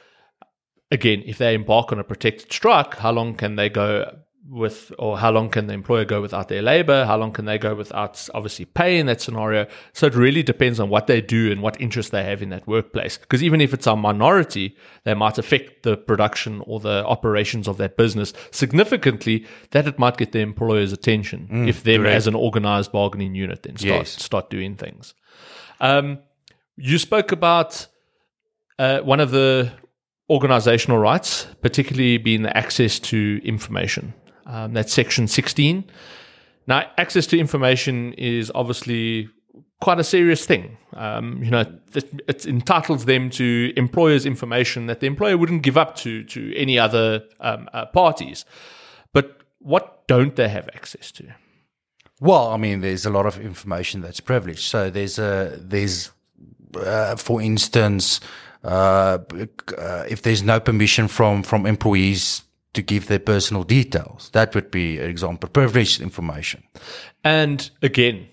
again 0.92 1.24
if 1.26 1.38
they 1.38 1.54
embark 1.54 1.90
on 1.90 1.98
a 1.98 2.04
protected 2.04 2.52
strike, 2.52 2.94
how 2.98 3.10
long 3.10 3.34
can 3.34 3.56
they 3.56 3.68
go 3.68 4.20
with, 4.48 4.92
or 4.98 5.18
how 5.18 5.30
long 5.30 5.50
can 5.50 5.66
the 5.66 5.74
employer 5.74 6.04
go 6.04 6.20
without 6.20 6.48
their 6.48 6.62
labor? 6.62 7.04
How 7.04 7.16
long 7.16 7.30
can 7.32 7.44
they 7.44 7.58
go 7.58 7.74
without 7.74 8.28
obviously 8.34 8.64
pay 8.64 8.98
in 8.98 9.06
that 9.06 9.20
scenario? 9.20 9.66
So 9.92 10.06
it 10.06 10.14
really 10.14 10.42
depends 10.42 10.80
on 10.80 10.88
what 10.88 11.06
they 11.06 11.20
do 11.20 11.52
and 11.52 11.60
what 11.62 11.80
interest 11.80 12.10
they 12.10 12.24
have 12.24 12.42
in 12.42 12.48
that 12.48 12.66
workplace. 12.66 13.18
Because 13.18 13.42
even 13.42 13.60
if 13.60 13.74
it's 13.74 13.86
a 13.86 13.94
minority, 13.94 14.76
they 15.04 15.14
might 15.14 15.38
affect 15.38 15.82
the 15.82 15.96
production 15.96 16.62
or 16.66 16.80
the 16.80 17.04
operations 17.06 17.68
of 17.68 17.76
that 17.76 17.96
business 17.96 18.32
significantly. 18.50 19.46
That 19.72 19.86
it 19.86 19.98
might 19.98 20.16
get 20.16 20.32
the 20.32 20.40
employer's 20.40 20.92
attention 20.92 21.68
if 21.68 21.82
them 21.82 22.06
as 22.06 22.26
an 22.26 22.34
organized 22.34 22.92
bargaining 22.92 23.34
unit 23.34 23.62
then 23.62 23.76
start 23.76 23.98
Yes. 24.00 24.22
start 24.22 24.50
doing 24.50 24.74
things. 24.76 25.14
Um, 25.80 26.18
you 26.76 26.98
spoke 26.98 27.30
about 27.30 27.86
uh, 28.78 29.00
one 29.00 29.20
of 29.20 29.30
the 29.30 29.70
organizational 30.30 30.98
rights, 30.98 31.46
particularly 31.60 32.16
being 32.16 32.42
the 32.42 32.56
access 32.56 32.98
to 33.00 33.40
information. 33.44 34.14
Um, 34.50 34.72
that's 34.72 34.92
section 34.92 35.28
16. 35.28 35.84
Now, 36.66 36.90
access 36.98 37.26
to 37.28 37.38
information 37.38 38.12
is 38.14 38.50
obviously 38.54 39.28
quite 39.80 40.00
a 40.00 40.04
serious 40.04 40.44
thing. 40.44 40.76
Um, 40.94 41.42
you 41.42 41.50
know, 41.50 41.64
it, 41.94 42.22
it 42.26 42.46
entitles 42.46 43.04
them 43.04 43.30
to 43.30 43.72
employers' 43.76 44.26
information 44.26 44.86
that 44.86 45.00
the 45.00 45.06
employer 45.06 45.38
wouldn't 45.38 45.62
give 45.62 45.78
up 45.78 45.94
to 45.96 46.24
to 46.24 46.54
any 46.56 46.78
other 46.78 47.24
um, 47.40 47.68
uh, 47.72 47.86
parties. 47.86 48.44
But 49.12 49.40
what 49.60 50.06
don't 50.08 50.34
they 50.34 50.48
have 50.48 50.68
access 50.74 51.12
to? 51.12 51.34
Well, 52.20 52.48
I 52.48 52.56
mean, 52.56 52.80
there's 52.80 53.06
a 53.06 53.10
lot 53.10 53.26
of 53.26 53.40
information 53.40 54.00
that's 54.00 54.20
privileged. 54.20 54.64
So 54.64 54.90
there's 54.90 55.18
a 55.18 55.56
there's, 55.58 56.10
uh, 56.74 57.16
for 57.16 57.40
instance, 57.40 58.20
uh, 58.64 59.18
uh, 59.78 60.04
if 60.08 60.22
there's 60.22 60.42
no 60.42 60.60
permission 60.60 61.08
from 61.08 61.42
from 61.42 61.66
employees 61.66 62.42
to 62.72 62.82
give 62.82 63.06
their 63.06 63.18
personal 63.18 63.64
details, 63.64 64.30
that 64.32 64.54
would 64.54 64.70
be 64.70 64.98
an 64.98 65.10
example, 65.10 65.48
privileged 65.48 66.00
information. 66.00 66.62
And 67.24 67.70
again, 67.82 68.28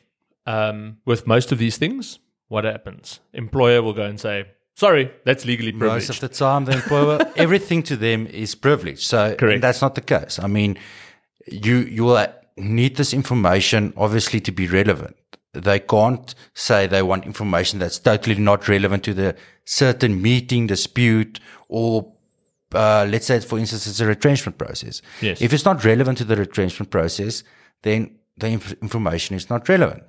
um, 0.45 0.97
with 1.05 1.27
most 1.27 1.51
of 1.51 1.57
these 1.57 1.77
things, 1.77 2.19
what 2.47 2.63
happens? 2.63 3.19
Employer 3.33 3.81
will 3.81 3.93
go 3.93 4.03
and 4.03 4.19
say, 4.19 4.45
"Sorry, 4.75 5.11
that's 5.25 5.45
legally 5.45 5.71
privileged." 5.71 6.07
Most 6.07 6.23
of 6.23 6.29
the 6.29 6.35
time, 6.35 6.65
the 6.65 6.73
employer, 6.73 7.19
everything 7.35 7.83
to 7.83 7.97
them 7.97 8.27
is 8.27 8.55
privileged. 8.55 9.03
So 9.03 9.35
Correct. 9.35 9.61
that's 9.61 9.81
not 9.81 9.95
the 9.95 10.01
case. 10.01 10.39
I 10.39 10.47
mean, 10.47 10.77
you 11.47 11.77
you 11.77 12.05
will 12.05 12.25
need 12.57 12.95
this 12.95 13.13
information 13.13 13.93
obviously 13.97 14.39
to 14.41 14.51
be 14.51 14.67
relevant. 14.67 15.15
They 15.53 15.79
can't 15.79 16.33
say 16.53 16.87
they 16.87 17.01
want 17.01 17.25
information 17.25 17.79
that's 17.79 17.99
totally 17.99 18.35
not 18.35 18.67
relevant 18.67 19.03
to 19.05 19.13
the 19.13 19.35
certain 19.65 20.21
meeting, 20.21 20.67
dispute, 20.67 21.39
or 21.67 22.13
uh, 22.73 23.05
let's 23.09 23.25
say, 23.25 23.39
for 23.39 23.57
instance, 23.59 23.87
it's 23.87 23.99
a 23.99 24.05
retrenchment 24.05 24.57
process. 24.57 25.01
Yes. 25.21 25.41
If 25.41 25.53
it's 25.53 25.65
not 25.65 25.83
relevant 25.85 26.17
to 26.19 26.23
the 26.25 26.35
retrenchment 26.35 26.89
process, 26.91 27.43
then 27.83 28.17
the 28.37 28.47
inf- 28.47 28.73
information 28.81 29.35
is 29.35 29.49
not 29.49 29.67
relevant. 29.69 30.03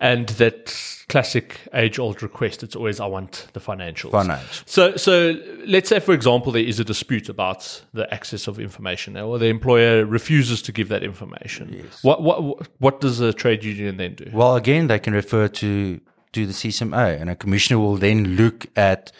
and 0.00 0.28
that 0.30 0.74
classic 1.08 1.60
age-old 1.72 2.22
request 2.22 2.62
it's 2.62 2.76
always 2.76 3.00
i 3.00 3.06
want 3.06 3.46
the 3.54 3.60
financials 3.60 4.10
Financials. 4.10 4.62
so 4.66 4.94
so 4.96 5.34
let's 5.66 5.88
say 5.88 6.00
for 6.00 6.12
example 6.12 6.52
there 6.52 6.62
is 6.62 6.78
a 6.80 6.84
dispute 6.84 7.28
about 7.30 7.82
the 7.94 8.12
access 8.12 8.46
of 8.48 8.58
information 8.58 9.16
or 9.16 9.38
the 9.38 9.46
employer 9.46 10.04
refuses 10.04 10.60
to 10.62 10.72
give 10.72 10.88
that 10.88 11.02
information 11.02 11.68
yes. 11.72 12.02
what 12.04 12.22
what 12.22 12.68
what 12.78 13.00
does 13.00 13.20
a 13.20 13.32
trade 13.32 13.64
union 13.64 13.96
then 13.96 14.14
do 14.14 14.26
Well, 14.32 14.56
again, 14.56 14.86
they 14.88 14.98
can 14.98 15.14
refer 15.14 15.48
to 15.48 16.00
to 16.32 16.46
the 16.46 16.52
CCMA, 16.52 17.18
and 17.20 17.30
a 17.30 17.36
commissioner 17.36 17.78
will 17.78 17.96
then 17.96 18.36
look 18.36 18.66
at 18.76 19.12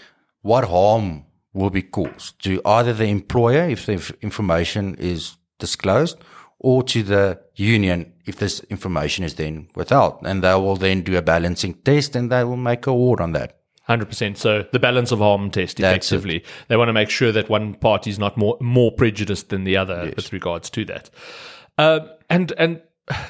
what 0.43 0.65
harm 0.65 1.25
will 1.57 1.71
be 1.71 1.83
caused? 1.83 2.43
To 2.45 2.61
either 2.65 2.93
the 2.93 3.07
employer 3.07 3.69
if 3.69 3.87
the 3.87 4.15
information 4.21 4.95
is 4.97 5.37
disclosed, 5.59 6.19
or 6.59 6.83
to 6.83 7.03
the 7.03 7.41
union 7.55 8.13
if 8.27 8.37
this 8.37 8.61
information 8.71 9.25
is 9.25 9.35
then 9.35 9.69
withheld, 9.75 10.19
and 10.25 10.43
they 10.43 10.55
will 10.55 10.77
then 10.77 11.03
do 11.03 11.17
a 11.17 11.23
balancing 11.23 11.75
test, 11.75 12.15
and 12.17 12.31
they 12.31 12.45
will 12.45 12.57
make 12.57 12.87
a 12.87 12.91
award 12.91 13.21
on 13.21 13.33
that. 13.33 13.59
100% 13.89 14.37
so 14.37 14.65
the 14.73 14.81
balance 14.81 15.13
of 15.13 15.21
harm 15.21 15.51
test 15.51 15.79
effectively. 15.79 16.45
They 16.69 16.77
want 16.77 16.89
to 16.89 16.93
make 16.93 17.09
sure 17.09 17.31
that 17.31 17.49
one 17.49 17.75
party 17.75 18.11
is 18.11 18.19
not 18.19 18.37
more 18.37 18.57
more 18.61 18.91
prejudiced 18.91 19.49
than 19.51 19.65
the 19.65 19.77
other 19.77 20.13
with 20.17 20.33
regards 20.33 20.71
to 20.71 20.85
that. 20.87 21.11
Um, 21.79 22.11
and 22.29 22.53
and 22.59 22.83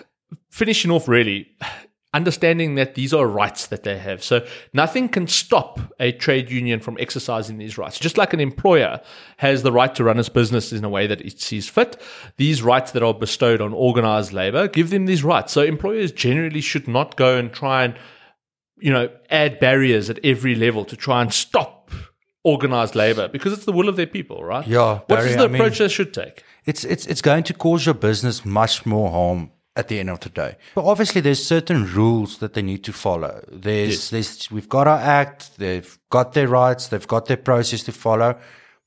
finishing 0.50 0.90
off 0.90 1.08
really 1.08 1.50
understanding 2.14 2.76
that 2.76 2.94
these 2.94 3.12
are 3.12 3.26
rights 3.26 3.66
that 3.66 3.82
they 3.82 3.98
have 3.98 4.22
so 4.22 4.44
nothing 4.72 5.08
can 5.08 5.26
stop 5.26 5.78
a 6.00 6.12
trade 6.12 6.50
union 6.50 6.80
from 6.80 6.96
exercising 6.98 7.58
these 7.58 7.76
rights 7.76 7.98
just 7.98 8.16
like 8.16 8.32
an 8.32 8.40
employer 8.40 9.00
has 9.38 9.62
the 9.62 9.72
right 9.72 9.94
to 9.94 10.02
run 10.04 10.18
its 10.18 10.28
business 10.30 10.72
in 10.72 10.84
a 10.84 10.88
way 10.88 11.06
that 11.06 11.20
it 11.20 11.40
sees 11.40 11.68
fit 11.68 12.00
these 12.38 12.62
rights 12.62 12.92
that 12.92 13.02
are 13.02 13.12
bestowed 13.12 13.60
on 13.60 13.72
organized 13.74 14.32
labor 14.32 14.66
give 14.68 14.88
them 14.90 15.04
these 15.06 15.22
rights 15.24 15.52
so 15.52 15.62
employers 15.62 16.10
generally 16.12 16.60
should 16.60 16.88
not 16.88 17.16
go 17.16 17.36
and 17.36 17.52
try 17.52 17.84
and 17.84 17.94
you 18.78 18.92
know, 18.92 19.08
add 19.30 19.58
barriers 19.58 20.10
at 20.10 20.18
every 20.22 20.54
level 20.54 20.84
to 20.84 20.94
try 20.96 21.22
and 21.22 21.32
stop 21.32 21.90
organized 22.44 22.94
labor 22.94 23.26
because 23.26 23.54
it's 23.54 23.64
the 23.64 23.72
will 23.72 23.88
of 23.88 23.96
their 23.96 24.06
people, 24.06 24.44
right? 24.44 24.66
Yeah, 24.66 25.00
What 25.06 25.20
is 25.20 25.24
Barry, 25.24 25.36
the 25.36 25.44
I 25.44 25.46
mean- 25.46 25.54
approach 25.54 25.78
they 25.78 25.88
should 25.88 26.12
take? 26.12 26.44
It's 26.66 26.84
it's 26.84 27.06
it's 27.06 27.22
going 27.22 27.44
to 27.44 27.54
cause 27.54 27.86
your 27.86 27.94
business 27.94 28.44
much 28.44 28.84
more 28.84 29.10
harm 29.10 29.50
at 29.76 29.88
the 29.88 30.00
end 30.00 30.10
of 30.10 30.20
the 30.20 30.30
day. 30.30 30.56
But 30.74 30.86
obviously, 30.86 31.20
there's 31.20 31.44
certain 31.44 31.86
rules 31.92 32.38
that 32.38 32.54
they 32.54 32.62
need 32.62 32.82
to 32.84 32.92
follow. 32.92 33.44
There's 33.52 34.10
there's 34.10 34.50
we've 34.50 34.68
got 34.68 34.88
our 34.88 34.98
act. 34.98 35.58
They've 35.58 35.98
got 36.10 36.32
their 36.32 36.48
rights. 36.48 36.88
They've 36.88 37.06
got 37.06 37.26
their 37.26 37.36
process 37.36 37.82
to 37.84 37.92
follow. 37.92 38.38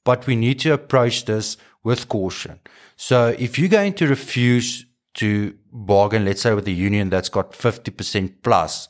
But 0.03 0.25
we 0.25 0.35
need 0.35 0.59
to 0.61 0.73
approach 0.73 1.25
this 1.25 1.57
with 1.83 2.09
caution. 2.09 2.59
So 2.95 3.35
if 3.37 3.59
you're 3.59 3.69
going 3.69 3.93
to 3.93 4.07
refuse 4.07 4.85
to 5.15 5.55
bargain, 5.71 6.25
let's 6.25 6.41
say 6.41 6.53
with 6.53 6.67
a 6.67 6.71
union 6.71 7.09
that's 7.09 7.29
got 7.29 7.51
50% 7.51 8.35
plus, 8.43 8.89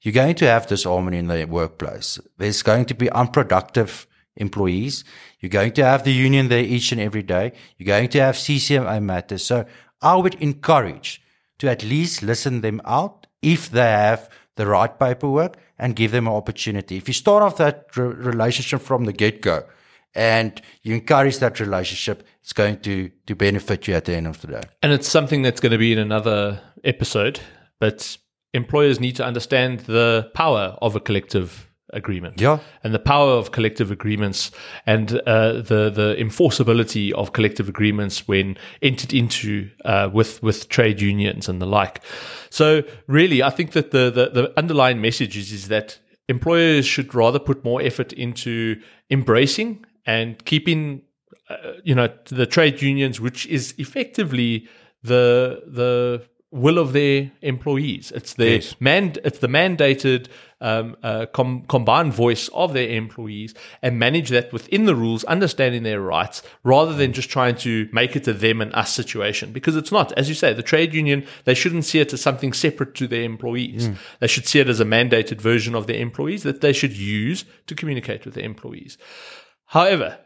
you're 0.00 0.12
going 0.12 0.34
to 0.36 0.46
have 0.46 0.66
disharmony 0.66 1.18
in 1.18 1.26
the 1.26 1.44
workplace. 1.44 2.18
There's 2.38 2.62
going 2.62 2.86
to 2.86 2.94
be 2.94 3.10
unproductive 3.10 4.06
employees. 4.36 5.04
You're 5.40 5.50
going 5.50 5.72
to 5.72 5.84
have 5.84 6.04
the 6.04 6.12
union 6.12 6.48
there 6.48 6.62
each 6.62 6.92
and 6.92 7.00
every 7.00 7.22
day. 7.22 7.52
You're 7.76 7.86
going 7.86 8.08
to 8.10 8.20
have 8.20 8.36
CCMA 8.36 9.02
matters. 9.02 9.44
So 9.44 9.66
I 10.00 10.16
would 10.16 10.34
encourage 10.36 11.19
to 11.60 11.70
at 11.70 11.84
least 11.84 12.22
listen 12.22 12.60
them 12.60 12.80
out 12.84 13.26
if 13.42 13.70
they 13.70 13.80
have 13.82 14.28
the 14.56 14.66
right 14.66 14.98
paperwork 14.98 15.56
and 15.78 15.96
give 15.96 16.10
them 16.10 16.26
an 16.26 16.34
opportunity. 16.34 16.96
If 16.96 17.08
you 17.08 17.14
start 17.14 17.42
off 17.42 17.56
that 17.58 17.96
re- 17.96 18.06
relationship 18.08 18.82
from 18.82 19.04
the 19.04 19.12
get 19.12 19.40
go 19.40 19.64
and 20.14 20.60
you 20.82 20.94
encourage 20.94 21.38
that 21.38 21.60
relationship, 21.60 22.26
it's 22.42 22.52
going 22.52 22.80
to, 22.80 23.10
to 23.26 23.34
benefit 23.34 23.86
you 23.86 23.94
at 23.94 24.06
the 24.06 24.14
end 24.16 24.26
of 24.26 24.40
the 24.40 24.48
day. 24.48 24.62
And 24.82 24.92
it's 24.92 25.08
something 25.08 25.42
that's 25.42 25.60
going 25.60 25.72
to 25.72 25.78
be 25.78 25.92
in 25.92 25.98
another 25.98 26.60
episode, 26.82 27.40
but 27.78 28.18
employers 28.52 28.98
need 29.00 29.16
to 29.16 29.24
understand 29.24 29.80
the 29.80 30.30
power 30.34 30.76
of 30.82 30.96
a 30.96 31.00
collective 31.00 31.69
agreement. 31.92 32.40
Yeah. 32.40 32.58
And 32.82 32.94
the 32.94 32.98
power 32.98 33.32
of 33.32 33.52
collective 33.52 33.90
agreements 33.90 34.50
and 34.86 35.12
uh, 35.26 35.52
the 35.52 35.90
the 35.90 36.16
enforceability 36.18 37.12
of 37.12 37.32
collective 37.32 37.68
agreements 37.68 38.26
when 38.28 38.56
entered 38.82 39.12
into 39.12 39.70
uh, 39.84 40.08
with 40.12 40.42
with 40.42 40.68
trade 40.68 41.00
unions 41.00 41.48
and 41.48 41.60
the 41.60 41.66
like. 41.66 42.02
So 42.50 42.82
really, 43.06 43.42
I 43.42 43.50
think 43.50 43.72
that 43.72 43.90
the 43.90 44.10
the, 44.10 44.30
the 44.30 44.58
underlying 44.58 45.00
message 45.00 45.36
is, 45.36 45.52
is 45.52 45.68
that 45.68 45.98
employers 46.28 46.86
should 46.86 47.14
rather 47.14 47.38
put 47.38 47.64
more 47.64 47.82
effort 47.82 48.12
into 48.12 48.80
embracing 49.10 49.84
and 50.06 50.44
keeping 50.44 51.02
uh, 51.48 51.72
you 51.84 51.94
know 51.94 52.08
the 52.26 52.46
trade 52.46 52.80
unions, 52.80 53.20
which 53.20 53.46
is 53.46 53.74
effectively 53.78 54.68
the 55.02 55.62
the 55.66 56.22
will 56.52 56.78
of 56.78 56.92
their 56.92 57.30
employees. 57.42 58.12
It's 58.14 58.34
their 58.34 58.54
Yes. 58.56 58.74
man. 58.80 59.14
It's 59.24 59.38
the 59.38 59.46
mandated 59.48 60.26
um, 60.62 60.94
uh, 61.02 61.24
com- 61.32 61.62
combined 61.68 62.12
voice 62.12 62.48
of 62.48 62.74
their 62.74 62.88
employees, 62.90 63.54
and 63.80 63.98
manage 63.98 64.28
that 64.28 64.52
within 64.52 64.84
the 64.84 64.94
rules, 64.94 65.24
understanding 65.24 65.84
their 65.84 66.02
rights, 66.02 66.42
rather 66.64 66.92
than 66.92 67.14
just 67.14 67.30
trying 67.30 67.54
to 67.56 67.88
make 67.92 68.14
it 68.14 68.28
a 68.28 68.34
them 68.34 68.60
and 68.60 68.74
us 68.74 68.92
situation. 68.92 69.52
Because 69.52 69.74
it's 69.74 69.90
not, 69.90 70.12
as 70.18 70.28
you 70.28 70.34
say, 70.34 70.52
the 70.52 70.62
trade 70.62 70.92
union. 70.92 71.24
They 71.44 71.54
shouldn't 71.54 71.86
see 71.86 72.00
it 72.00 72.12
as 72.12 72.20
something 72.20 72.52
separate 72.52 72.94
to 72.96 73.06
their 73.06 73.22
employees. 73.22 73.88
They 74.18 74.26
should 74.26 74.46
see 74.46 74.60
it 74.60 74.68
as 74.68 74.80
a 74.80 74.84
mandated 74.84 75.40
version 75.40 75.74
of 75.74 75.86
their 75.86 75.96
employees 76.00 76.42
that 76.42 76.60
they 76.60 76.74
should 76.74 76.92
use 76.92 77.46
to 77.66 77.74
communicate 77.74 78.26
with 78.26 78.34
their 78.34 78.44
employees. 78.44 78.98
However, 79.66 80.18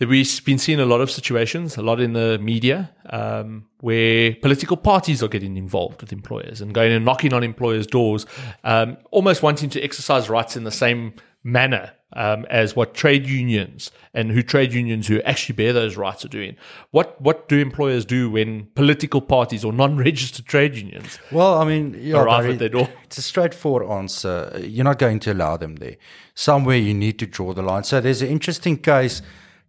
We've 0.00 0.44
been 0.44 0.58
seeing 0.58 0.80
a 0.80 0.86
lot 0.86 1.00
of 1.00 1.10
situations, 1.10 1.76
a 1.76 1.82
lot 1.82 2.00
in 2.00 2.12
the 2.12 2.38
media, 2.38 2.90
um, 3.10 3.66
where 3.80 4.34
political 4.34 4.76
parties 4.76 5.22
are 5.22 5.28
getting 5.28 5.56
involved 5.56 6.00
with 6.00 6.12
employers 6.12 6.60
and 6.60 6.74
going 6.74 6.92
and 6.92 7.04
knocking 7.04 7.32
on 7.32 7.44
employers' 7.44 7.86
doors, 7.86 8.26
um, 8.64 8.96
almost 9.10 9.42
wanting 9.42 9.70
to 9.70 9.82
exercise 9.82 10.28
rights 10.28 10.56
in 10.56 10.64
the 10.64 10.72
same 10.72 11.14
manner 11.44 11.92
um, 12.14 12.44
as 12.50 12.76
what 12.76 12.94
trade 12.94 13.26
unions 13.26 13.90
and 14.14 14.30
who 14.30 14.42
trade 14.42 14.72
unions 14.72 15.06
who 15.06 15.20
actually 15.22 15.54
bear 15.54 15.72
those 15.72 15.96
rights 15.96 16.24
are 16.24 16.28
doing. 16.28 16.56
What 16.90 17.20
what 17.20 17.48
do 17.48 17.58
employers 17.58 18.04
do 18.04 18.30
when 18.30 18.66
political 18.74 19.20
parties 19.20 19.64
or 19.64 19.72
non-registered 19.72 20.46
trade 20.46 20.76
unions? 20.76 21.18
Well, 21.30 21.58
I 21.58 21.64
mean, 21.64 21.96
yeah, 21.98 22.20
arrive 22.20 22.42
Barry, 22.42 22.52
at 22.54 22.58
their 22.58 22.68
door. 22.68 22.88
It's 23.04 23.18
a 23.18 23.22
straightforward 23.22 23.88
answer. 23.88 24.52
You're 24.62 24.84
not 24.84 24.98
going 24.98 25.20
to 25.20 25.32
allow 25.32 25.56
them 25.56 25.76
there. 25.76 25.96
Somewhere 26.34 26.76
you 26.76 26.94
need 26.94 27.18
to 27.20 27.26
draw 27.26 27.52
the 27.52 27.62
line. 27.62 27.84
So 27.84 28.00
there's 28.00 28.22
an 28.22 28.28
interesting 28.28 28.76
case. 28.78 29.22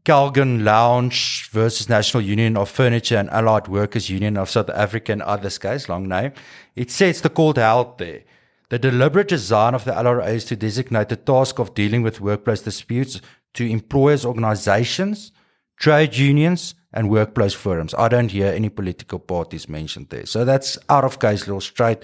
Calgan 0.06 0.66
Lounge 0.66 1.50
versus 1.52 1.88
National 1.88 2.22
Union 2.22 2.58
of 2.58 2.70
Furniture 2.70 3.18
and 3.18 3.30
Allied 3.30 3.70
Workers 3.70 4.10
Union 4.10 4.36
of 4.36 4.50
South 4.50 4.70
Africa 4.70 5.14
and 5.14 5.22
others, 5.22 5.58
guys, 5.58 5.88
long 5.88 6.10
name. 6.10 6.34
It 6.76 6.92
sets 6.92 7.22
the 7.22 7.30
call 7.30 7.54
to 7.54 7.96
there. 7.98 8.24
The 8.70 8.80
deliberate 8.80 9.30
design 9.30 9.74
of 9.74 9.86
the 9.86 9.92
LRA 9.92 10.34
is 10.34 10.46
to 10.46 10.56
designate 10.58 11.08
the 11.08 11.16
task 11.16 11.60
of 11.60 11.74
dealing 11.74 12.02
with 12.02 12.20
workplace 12.20 12.62
disputes 12.62 13.22
to 13.54 13.70
employers' 13.70 14.26
organizations, 14.26 15.32
trade 15.78 16.18
unions, 16.18 16.76
and 16.92 17.10
workplace 17.10 17.54
forums. 17.54 17.94
I 17.94 18.08
don't 18.10 18.32
hear 18.32 18.48
any 18.48 18.70
political 18.70 19.20
parties 19.20 19.70
mentioned 19.70 20.10
there. 20.10 20.26
So 20.26 20.44
that's 20.44 20.78
out 20.90 21.06
of 21.06 21.20
case 21.20 21.48
law 21.48 21.60
straight. 21.60 22.04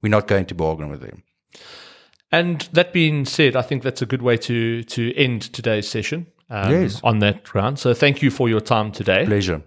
We're 0.00 0.10
not 0.10 0.28
going 0.28 0.46
to 0.46 0.54
bargain 0.54 0.90
with 0.90 1.00
them. 1.00 1.22
And 2.30 2.62
that 2.72 2.92
being 2.92 3.24
said, 3.24 3.56
I 3.56 3.62
think 3.62 3.82
that's 3.82 4.00
a 4.00 4.06
good 4.06 4.22
way 4.22 4.36
to 4.38 4.82
to 4.84 5.14
end 5.16 5.52
today's 5.52 5.88
session. 5.88 6.26
Um, 6.52 6.70
Yes. 6.70 7.00
On 7.02 7.18
that 7.20 7.44
ground. 7.44 7.78
So 7.78 7.94
thank 7.94 8.20
you 8.22 8.30
for 8.30 8.48
your 8.48 8.60
time 8.60 8.92
today. 8.92 9.24
Pleasure. 9.24 9.62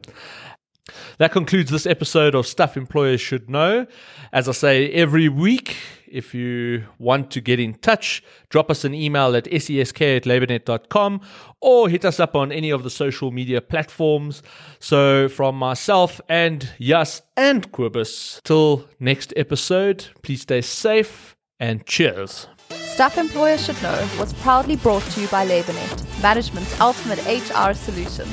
That 1.18 1.32
concludes 1.32 1.72
this 1.72 1.88
episode 1.88 2.36
of 2.36 2.46
Stuff 2.46 2.78
Employers 2.78 3.20
Should 3.20 3.50
Know. 3.50 3.88
As 4.32 4.48
I 4.48 4.52
say 4.52 4.92
every 4.92 5.28
week, 5.30 5.78
if 6.08 6.36
you 6.36 6.84
want 7.00 7.32
to 7.32 7.42
get 7.42 7.60
in 7.60 7.74
touch, 7.74 8.22
drop 8.50 8.70
us 8.70 8.84
an 8.84 8.94
email 8.94 9.36
at 9.36 9.46
sesk 9.46 10.16
at 10.16 10.24
labornet.com 10.24 11.22
or 11.60 11.90
hit 11.90 12.06
us 12.06 12.20
up 12.20 12.36
on 12.36 12.52
any 12.52 12.70
of 12.70 12.84
the 12.84 12.90
social 12.90 13.32
media 13.32 13.62
platforms. 13.62 14.44
So, 14.80 15.28
from 15.28 15.58
myself 15.58 16.22
and 16.30 16.70
Yas 16.78 17.24
and 17.36 17.72
Cobus, 17.72 18.42
till 18.44 18.88
next 19.00 19.34
episode, 19.36 20.06
please 20.22 20.42
stay 20.42 20.62
safe 20.62 21.36
and 21.60 21.86
cheers. 21.86 22.48
Stuff 22.96 23.18
Employers 23.18 23.66
Should 23.66 23.84
Know 23.84 24.08
was 24.18 24.32
proudly 24.36 24.78
brought 24.78 25.04
to 25.04 25.20
you 25.20 25.28
by 25.28 25.46
LabourNet, 25.46 26.22
management's 26.22 26.80
ultimate 26.80 27.20
HR 27.26 27.74
solution. 27.74 28.26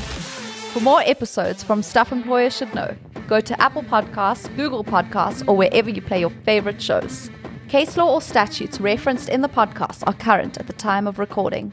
For 0.70 0.78
more 0.78 1.00
episodes 1.00 1.64
from 1.64 1.82
Stuff 1.82 2.12
Employers 2.12 2.56
Should 2.56 2.72
Know, 2.72 2.94
go 3.26 3.40
to 3.40 3.60
Apple 3.60 3.82
Podcasts, 3.82 4.54
Google 4.54 4.84
Podcasts, 4.84 5.42
or 5.48 5.56
wherever 5.56 5.90
you 5.90 6.00
play 6.00 6.20
your 6.20 6.30
favorite 6.30 6.80
shows. 6.80 7.28
Case 7.68 7.96
law 7.96 8.14
or 8.14 8.22
statutes 8.22 8.80
referenced 8.80 9.28
in 9.28 9.40
the 9.40 9.48
podcast 9.48 10.04
are 10.06 10.14
current 10.14 10.56
at 10.58 10.68
the 10.68 10.72
time 10.74 11.08
of 11.08 11.18
recording. 11.18 11.72